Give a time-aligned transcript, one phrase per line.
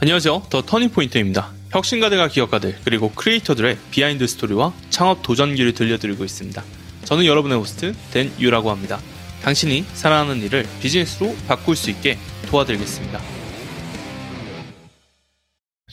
[0.00, 0.48] 안녕하세요.
[0.50, 1.52] 더 터닝포인트입니다.
[1.70, 6.62] 혁신가들과 기업가들 그리고 크리에이터들의 비하인드 스토리와 창업 도전기를 들려드리고 있습니다.
[7.04, 8.98] 저는 여러분의 호스트 댄 유라고 합니다.
[9.42, 12.18] 당신이 사랑하는 일을 비즈니스로 바꿀 수 있게
[12.48, 13.20] 도와드리겠습니다.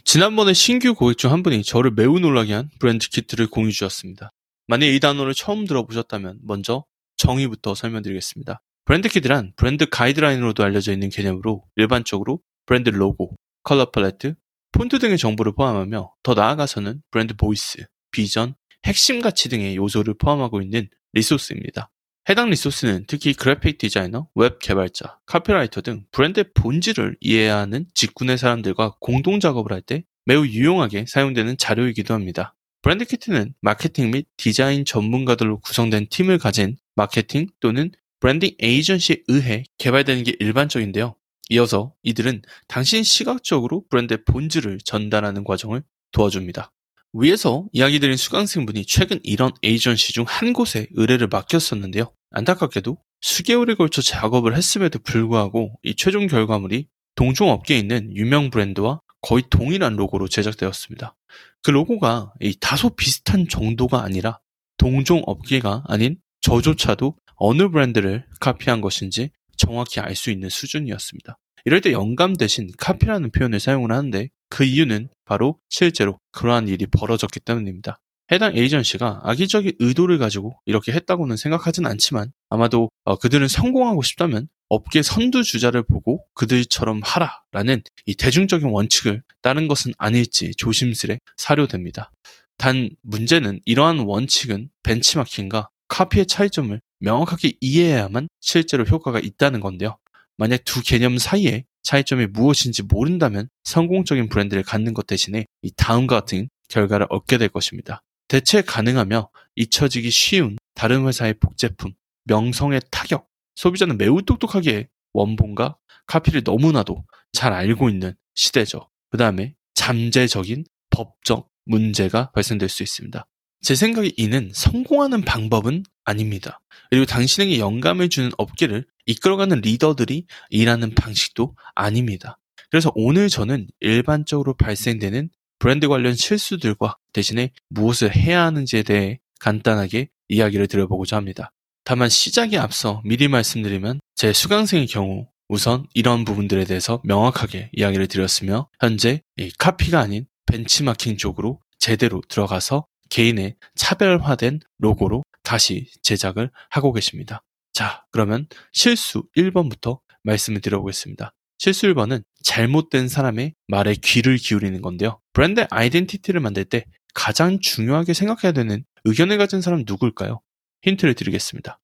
[0.04, 4.32] 지난번에 신규 고객 중 한 분이 저를 매우 놀라게 한 브랜드 키트를 공유 주셨습니다.
[4.68, 6.84] 만약 이 단어를 처음 들어보셨다면 먼저
[7.18, 8.62] 정의부터 설명드리겠습니다.
[8.84, 14.36] 브랜드 키트란 브랜드 가이드라인으로도 알려져 있는 개념으로 일반적으로 브랜드 로고, 컬러 팔레트,
[14.72, 20.90] 폰트 등의 정보를 포함하며 더 나아가서는 브랜드 보이스, 비전, 핵심 가치 등의 요소를 포함하고 있는
[21.14, 21.92] 리소스입니다.
[22.30, 28.96] 해당 리소스는 특히 그래픽 디자이너, 웹 개발자, 카피라이터 등 브랜드의 본질을 이해해야 하는 직군의 사람들과
[29.00, 32.56] 공동 작업을 할 때 매우 유용하게 사용되는 자료이기도 합니다.
[32.84, 40.24] 브랜드 키트는 마케팅 및 디자인 전문가들로 구성된 팀을 가진 마케팅 또는 브랜딩 에이전시에 의해 개발되는
[40.24, 41.16] 게 일반적인데요.
[41.52, 46.72] 이어서 이들은 당신 시각적으로 브랜드의 본질을 전달하는 과정을 도와줍니다.
[47.14, 52.14] 위에서 이야기 드린 수강생분이 최근 이런 에이전시 중 한 곳에 의뢰를 맡겼었는데요.
[52.32, 59.44] 안타깝게도 수개월에 걸쳐 작업을 했음에도 불구하고 이 최종 결과물이 동종 업계에 있는 유명 브랜드와 거의
[59.50, 61.18] 동일한 로고로 제작되었습니다.
[61.64, 64.40] 그 로고가 다소 비슷한 정도가 아니라
[64.78, 71.38] 동종 업계가 아닌 저조차도 어느 브랜드를 카피한 것인지 정확히 알 수 있는 수준이었습니다.
[71.66, 77.40] 이럴 때 영감 대신 카피라는 표현을 사용을 하는데 그 이유는 바로 실제로 그러한 일이 벌어졌기
[77.42, 78.00] 때문입니다.
[78.32, 85.02] 해당 에이전시가 악의적인 의도를 가지고 이렇게 했다고는 생각하진 않지만 아마도 어, 그들은 성공하고 싶다면 업계
[85.04, 92.12] 선두주자를 보고 그들처럼 하라라는 이 대중적인 원칙을 따른 것은 아닐지 조심스레 사료됩니다.
[92.58, 99.98] 단 문제는 이러한 원칙은 벤치마킹과 카피의 차이점을 명확하게 이해해야만 실제로 효과가 있다는 건데요.
[100.38, 106.50] 만약 두 개념 사이에 차이점이 무엇인지 모른다면 성공적인 브랜드를 갖는 것 대신에 이 다음과 같은
[106.70, 108.02] 결과를 얻게 될 것입니다.
[108.28, 111.94] 대체 가능하며 잊혀지기 쉬운 다른 회사의 복제품,
[112.26, 118.90] 명성의 타격, 소비자는 매우 똑똑하게 원본과 카피를 너무나도 잘 알고 있는 시대죠.
[119.10, 123.28] 그 다음에 잠재적인 법적 문제가 발생될 수 있습니다.
[123.62, 126.60] 제 생각에 이는 성공하는 방법은 아닙니다.
[126.90, 132.38] 그리고 당신에게 영감을 주는 업계를 이끌어가는 리더들이 일하는 방식도 아닙니다.
[132.70, 135.30] 그래서 오늘 저는 일반적으로 발생되는
[135.60, 141.52] 브랜드 관련 실수들과 대신에 무엇을 해야 하는지에 대해 간단하게 이야기를 드려보고자 합니다.
[141.84, 148.70] 다만 시작에 앞서 미리 말씀드리면 제 수강생의 경우 우선 이런 부분들에 대해서 명확하게 이야기를 드렸으며
[148.80, 149.22] 현재
[149.60, 157.44] 카피가 아닌 벤치마킹 쪽으로 제대로 들어가서 개인의 차별화된 로고로 다시 제작을 하고 계십니다.
[157.74, 161.34] 자, 그러면 실수 1번부터 말씀을 드려보겠습니다.
[161.58, 165.20] 실수 1번은 잘못된 사람의 말에 귀를 기울이는 건데요.
[165.34, 170.42] 브랜드 아이덴티티를 만들 때 가장 중요하게 생각해야 되는 의견을 가진 사람 누굴까요?
[170.82, 171.80] 힌트를 드리겠습니다.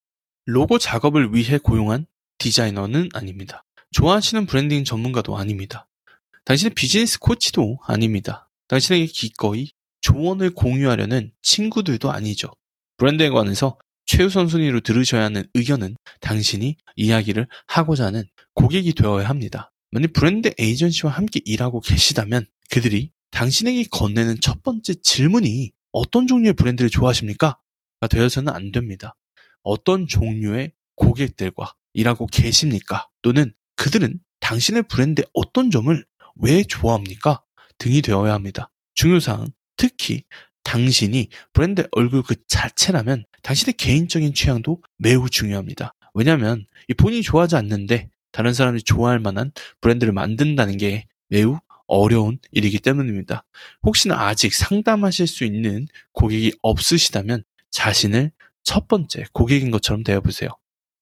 [0.46, 2.06] 로고 작업을 위해 고용한
[2.38, 3.66] 디자이너는 아닙니다.
[3.92, 5.88] 좋아하시는 브랜딩 전문가도 아닙니다.
[6.46, 8.50] 당신의 비즈니스 코치도 아닙니다.
[8.68, 9.72] 당신에게 기꺼이
[10.02, 12.50] 조언을 공유하려는 친구들도 아니죠.
[12.98, 19.72] 브랜드에 관해서 최우선 순위로 들으셔야 하는 의견은 당신이 이야기를 하고자 하는 고객이 되어야 합니다.
[19.92, 26.90] 만약 브랜드 에이전시와 함께 일하고 계시다면 그들이 당신에게 건네는 첫 번째 질문이 어떤 종류의 브랜드를
[26.90, 27.60] 좋아하십니까?
[28.00, 29.16] 가 되어서는 안 됩니다.
[29.64, 33.08] 어떤 종류의 고객들과 일하고 계십니까?
[33.22, 37.44] 또는 그들은 당신의 브랜드의 어떤 점을 왜 좋아합니까?
[37.78, 38.72] 등이 되어야 합니다.
[38.96, 40.24] 중요사항, 특히
[40.64, 45.94] 당신이 브랜드 얼굴 그 자체라면 당신의 개인적인 취향도 매우 중요합니다.
[46.14, 46.66] 왜냐하면
[46.98, 53.46] 본인이 좋아하지 않는데 다른 사람이 좋아할 만한 브랜드를 만든다는 게 매우 어려운 일이기 때문입니다.
[53.84, 58.32] 혹시나 아직 상담하실 수 있는 고객이 없으시다면 자신을
[58.64, 60.50] 첫 번째 고객인 것처럼 대해보세요.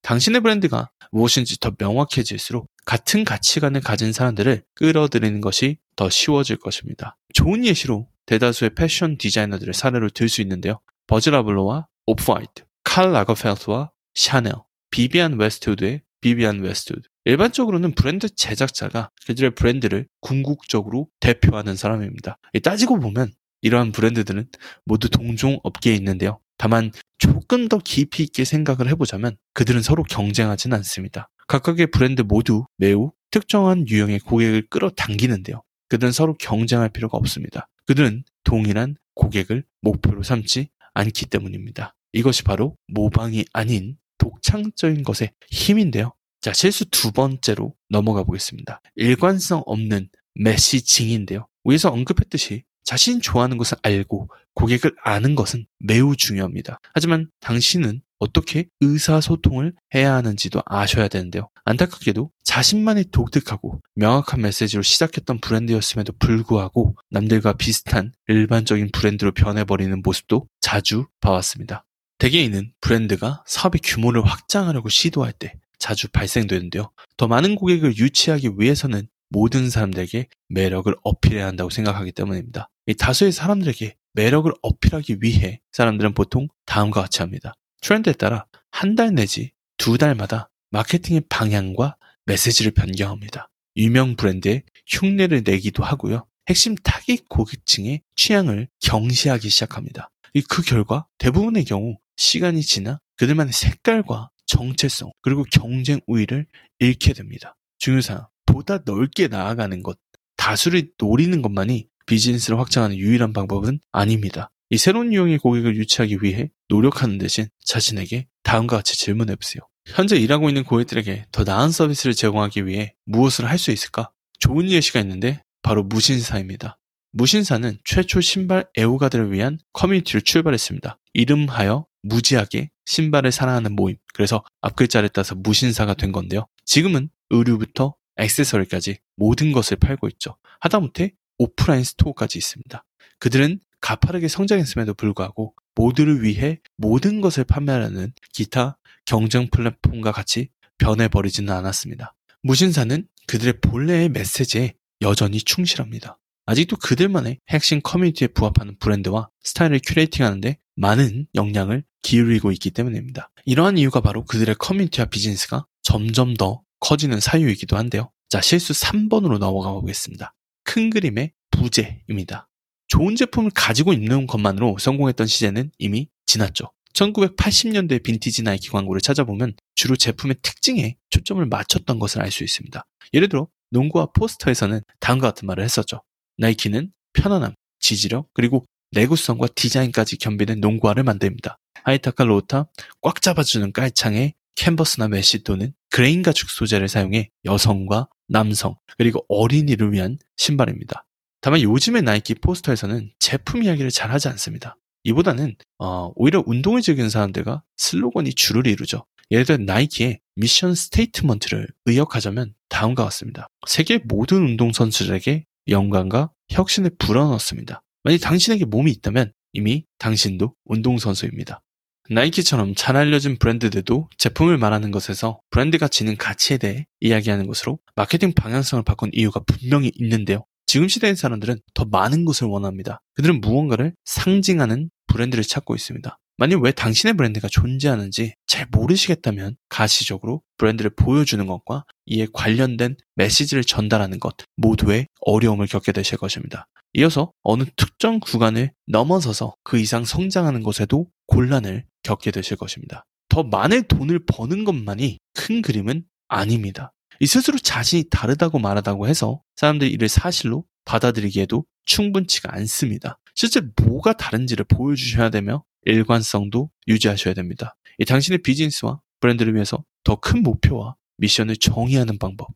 [0.03, 7.17] 당신의 브랜드가 무엇인지 더 명확해질수록 같은 가치관을 가진 사람들을 끌어들이는 것이 더 쉬워질 것입니다.
[7.34, 10.80] 좋은 예시로 대다수의 패션 디자이너들의 사례를 들수 있는데요.
[11.08, 14.54] 버질 아블로와 오프화이트, 칼 라거펠트와 샤넬,
[14.92, 17.08] 비비안 웨스트우드의 비비안 웨스트우드.
[17.26, 22.38] 일반적으로는 브랜드 제작자가 그들의 브랜드를 궁극적으로 대표하는 사람입니다.
[22.64, 23.32] 따지고 보면
[23.62, 24.48] 이러한 브랜드들은
[24.86, 26.40] 모두 동종 업계에 있는데요.
[26.58, 31.30] 다만 조금 더 깊이 있게 생각을 해보자면 그들은 서로 경쟁하진 않습니다.
[31.48, 35.64] 각각의 브랜드 모두 매우 특정한 유형의 고객을 끌어당기는데요.
[35.96, 37.70] 그들은 서로 경쟁할 필요가 없습니다.
[37.86, 41.96] 그들은 동일한 고객을 목표로 삼지 않기 때문입니다.
[42.12, 46.14] 이것이 바로 모방이 아닌 독창적인 것의 힘인데요.
[46.42, 48.82] 자, 실수 두 번째로 넘어가 보겠습니다.
[48.96, 51.47] 일관성 없는 메시징인데요.
[51.64, 56.79] 위에서 언급했듯이 자신이 좋아하는 것을 알고 고객을 아는 것은 매우 중요합니다.
[56.93, 61.49] 하지만 당신은 어떻게 의사소통을 해야 하는지도 아셔야 되는데요.
[61.66, 71.08] 안타깝게도 자신만의 독특하고 명확한 메시지로 시작했던 브랜드였음에도 불구하고 남들과 비슷한 일반적인 브랜드로 변해버리는 모습도 자주
[71.20, 71.85] 봐왔습니다.
[72.20, 76.91] 대개인은 브랜드가 사업의 규모를 확장하려고 시도할 때 자주 발생되는데요.
[77.17, 82.70] 더 많은 고객을 유치하기 위해서는 모든 사람들에게 매력을 어필해야 한다고 생각하기 때문입니다.
[82.98, 87.54] 다수의 사람들에게 매력을 어필하기 위해 사람들은 보통 다음과 같이 합니다.
[87.82, 93.50] 트렌드에 따라 한 달 내지 두 달마다 마케팅의 방향과 메시지를 변경합니다.
[93.78, 96.26] 유명 브랜드에 흉내를 내기도 하고요.
[96.50, 100.12] 핵심 타깃 고객층의 취향을 경시하기 시작합니다.
[100.50, 106.46] 그 결과 대부분의 경우 시간이 지나 그들만의 색깔과 정체성 그리고 경쟁 우위를
[106.80, 107.56] 잃게 됩니다.
[107.80, 109.97] 중요사항 보다 넓게 나아가는 것
[110.37, 114.49] 다수를 노리는 것만이 비즈니스를 확장하는 유일한 방법은 아닙니다.
[114.69, 119.61] 이 새로운 유형의 고객을 유치하기 위해 노력하는 대신 자신에게 다음과 같이 질문해 보세요.
[119.85, 124.11] 현재 일하고 있는 고객들에게 더 나은 서비스를 제공하기 위해 무엇을 할 수 있을까?
[124.40, 126.78] 좋은 예시가 있는데 바로 무신사입니다.
[127.11, 130.97] 무신사는 최초 신발 애호가들을 위한 커뮤니티를 출발했습니다.
[131.13, 133.97] 이름하여 무지하게 신발을 사랑하는 모임.
[134.13, 136.47] 그래서 앞글자를 따서 무신사가 된 건데요.
[136.63, 140.38] 지금은 의류부터 액세서리까지 모든 것을 팔고 있죠.
[140.59, 142.85] 하다못해 오프라인 스토어까지 있습니다.
[143.20, 152.16] 그들은 가파르게 성장했음에도 불구하고 모두를 위해 모든 것을 판매하는 기타 경쟁 플랫폼과 같이 변해버리지는 않았습니다.
[152.41, 156.17] 무신사는 그들의 본래의 메시지에 여전히 충실합니다.
[156.46, 163.32] 아직도 그들만의 핵심 커뮤니티에 부합하는 브랜드와 스타일을 큐레이팅하는데 많은 역량을 기울이고 있기 때문입니다.
[163.46, 168.11] 이러한 이유가 바로 그들의 커뮤니티와 비즈니스가 점점 더 커지는 사유이기도 한데요.
[168.29, 170.35] 자, 실수 3번으로 넘어가 보겠습니다.
[170.64, 172.47] 큰 그림의 부재입니다.
[172.87, 176.72] 좋은 제품을 가지고 있는 것만으로 성공했던 시대는 이미 지났죠.
[176.93, 182.85] 1980년대 빈티지 나이키 광고를 찾아보면 주로 제품의 특징에 초점을 맞췄던 것을 알 수 있습니다.
[183.16, 186.03] 예를 들어 농구화 포스터에서는 다음과 같은 말을 했었죠.
[186.38, 191.58] 나이키는 편안함, 지지력, 그리고 내구성과 디자인까지 겸비된 농구화를 만듭니다.
[191.84, 192.67] high top과 low top,
[193.02, 200.17] 꽉 잡아주는 깔창에 캔버스나 메시 또는 그레인 가죽 소재를 사용해 여성과 남성, 그리고 어린이를 위한
[200.37, 201.05] 신발입니다.
[201.41, 204.78] 다만 요즘의 나이키 포스터에서는 제품 이야기를 잘 하지 않습니다.
[205.03, 209.05] 이보다는 어, 오히려 운동을 즐기는 사람들과 슬로건이 주를 이루죠.
[209.31, 213.47] 예를 들어 나이키의 mission statement를 의역하자면 다음과 같습니다.
[213.67, 217.84] 세계 모든 운동 선수들에게 영광과 혁신을 불어넣습니다.
[218.03, 221.61] 만약 당신에게 몸이 있다면 이미 당신도 운동 선수입니다.
[222.09, 228.84] 나이키처럼 잘 알려진 브랜드들도 제품을 말하는 것에서 브랜드가 지닌 가치에 대해 이야기하는 것으로 마케팅 방향성을
[228.84, 230.46] 바꾼 이유가 분명히 있는데요.
[230.67, 233.02] 지금 시대의 사람들은 더 많은 것을 원합니다.
[233.16, 236.17] 그들은 무언가를 상징하는 브랜드를 찾고 있습니다.
[236.37, 244.19] 만약 왜 당신의 브랜드가 존재하는지 잘 모르시겠다면 가시적으로 브랜드를 보여주는 것과 이에 관련된 메시지를 전달하는
[244.19, 246.67] 것 모두의 어려움을 겪게 되실 것입니다.
[246.93, 253.05] 이어서 어느 특정 구간을 넘어서서 그 이상 성장하는 것에도 곤란을 겪게 되실 것입니다.
[253.28, 256.93] 더 많은 돈을 버는 것만이 큰 그림은 아닙니다.
[257.19, 263.19] 이 스스로 자신이 다르다고 말하다고 해서 사람들이 이를 사실로 받아들이기에도 충분치가 않습니다.
[263.33, 267.75] 실제 뭐가 다른지를 보여주셔야 되며 일관성도 유지하셔야 됩니다.
[268.00, 272.50] 이 당신의 비즈니스와 브랜드를 위해서 더 큰 목표와 미션을 정의하는 방법,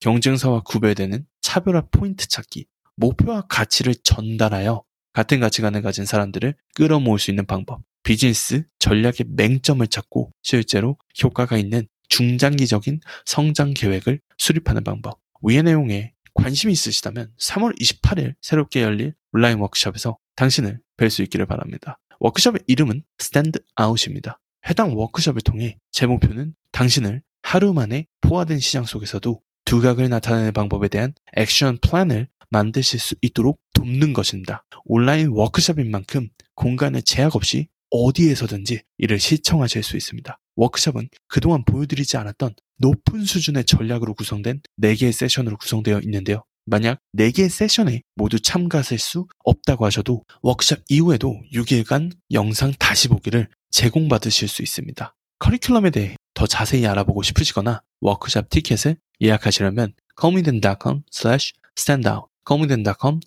[0.00, 4.82] 경쟁사와 구별되는 차별화 포인트 찾기, 목표와 가치를 전달하여
[5.12, 11.88] 같은 가치관을 가진 사람들을 끌어모을 수 있는 방법, 비즈니스 전략의 맹점을 찾고 실제로 효과가 있는
[12.08, 15.18] 중장기적인 성장 계획을 수립하는 방법.
[15.42, 21.98] 위의 내용에 관심이 있으시다면 3월 28일 새롭게 열릴 온라인 워크숍에서 당신을 뵐 수 있기를 바랍니다.
[22.20, 24.40] 워크숍의 이름은 Stand Out입니다.
[24.68, 31.14] 해당 워크숍을 통해 제 목표는 당신을 하루 만에 포화된 시장 속에서도 두각을 나타내는 방법에 대한
[31.36, 34.64] action plan을 만드실 수 있도록 돕는 것입니다.
[34.84, 40.40] 온라인 워크숍인 만큼 공간의 제약 없이 어디에서든지 이를 시청하실 수 있습니다.
[40.56, 46.44] 워크숍은 그동안 보여드리지 않았던 높은 수준의 전략으로 구성된 4개의 세션으로 구성되어 있는데요.
[46.66, 54.48] 만약 4개의 세션에 모두 참가하실 수 없다고 하셔도 워크숍 이후에도 6일간 영상 다시 보기를 제공받으실
[54.48, 55.14] 수 있습니다.
[55.38, 61.02] 커리큘럼에 대해 더 자세히 알아보고 싶으시거나 워크숍 티켓을 예약하시려면 comeden.com
[61.78, 63.20] standout comeden.com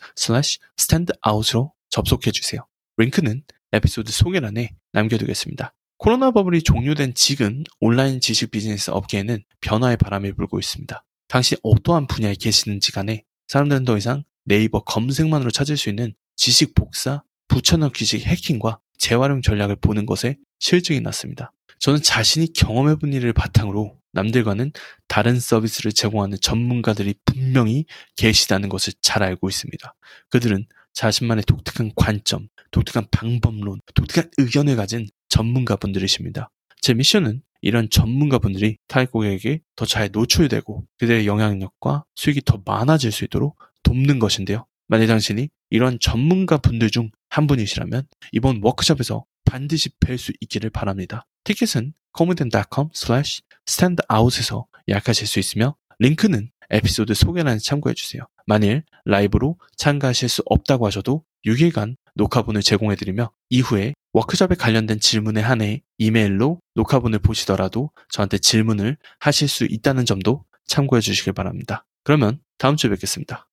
[0.78, 2.66] standout으로 접속해 주세요.
[2.98, 3.44] 링크는
[3.78, 5.74] 에피소드 소개란에 남겨두겠습니다.
[5.98, 11.04] 코로나 버블이 종료된 지금 온라인 지식 비즈니스 업계에는 변화의 바람이 불고 있습니다.
[11.28, 17.24] 당시 어떠한 분야에 계시는지 간에 사람들은 더 이상 네이버 검색만으로 찾을 수 있는 지식 복사,
[17.48, 21.52] 붙여넣기식 해킹과 재활용 전략을 보는 것에 실증이 났습니다.
[21.80, 24.72] 저는 자신이 경험해본 일을 바탕으로 남들과는
[25.08, 29.96] 다른 서비스를 제공하는 전문가들이 분명히 계시다는 것을 잘 알고 있습니다.
[30.30, 36.50] 그들은 자신만의 독특한 관점, 독특한 방법론, 독특한 의견을 가진 전문가분들이십니다.
[36.82, 43.24] 제 미션은 이런 전문가분들이 타겟 고객에게 더 잘 노출되고 그들의 영향력과 수익이 더 많아질 수
[43.26, 44.66] 있도록 돕는 것인데요.
[44.88, 51.26] 만약 당신이 이런 전문가분들 중 한 분이시라면 이번 워크숍에서 반드시 뵐 수 있기를 바랍니다.
[51.44, 58.24] 티켓은 comedycom slash standout에서 예약하실 수 있으며 링크는 에피소드 소개란에 참고해 주세요.
[58.46, 66.60] 만일 라이브로 참가하실 수 없다고 하셔도 6일간 녹화본을 제공해드리며 이후에 워크숍에 관련된 질문에 한해 이메일로
[66.76, 71.86] 녹화본을 보시더라도 저한테 질문을 하실 수 있다는 점도 참고해 주시길 바랍니다.
[72.04, 73.47] 그러면 다음 주에 뵙겠습니다.